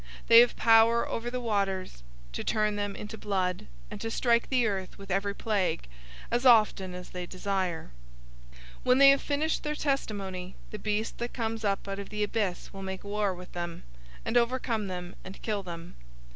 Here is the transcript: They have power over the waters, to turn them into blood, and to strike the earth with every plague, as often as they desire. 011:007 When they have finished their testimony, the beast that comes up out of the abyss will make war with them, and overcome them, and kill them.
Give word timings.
They 0.29 0.39
have 0.39 0.55
power 0.55 1.07
over 1.07 1.29
the 1.29 1.39
waters, 1.39 2.01
to 2.33 2.43
turn 2.43 2.75
them 2.75 2.95
into 2.95 3.19
blood, 3.19 3.67
and 3.91 4.01
to 4.01 4.09
strike 4.09 4.49
the 4.49 4.65
earth 4.65 4.97
with 4.97 5.11
every 5.11 5.35
plague, 5.35 5.87
as 6.31 6.43
often 6.43 6.95
as 6.95 7.11
they 7.11 7.27
desire. 7.27 7.91
011:007 8.51 8.61
When 8.85 8.97
they 8.97 9.09
have 9.11 9.21
finished 9.21 9.61
their 9.61 9.75
testimony, 9.75 10.55
the 10.71 10.79
beast 10.79 11.19
that 11.19 11.33
comes 11.33 11.63
up 11.63 11.87
out 11.87 11.99
of 11.99 12.09
the 12.09 12.23
abyss 12.23 12.73
will 12.73 12.81
make 12.81 13.03
war 13.03 13.35
with 13.35 13.51
them, 13.51 13.83
and 14.25 14.37
overcome 14.37 14.87
them, 14.87 15.13
and 15.23 15.39
kill 15.43 15.61
them. 15.61 15.95